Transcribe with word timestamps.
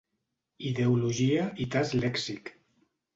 Ideologia 0.69 1.43
i 1.65 1.67
tast 1.75 1.99
lèxic. 1.99 2.51